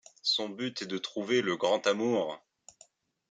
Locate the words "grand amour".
1.57-2.41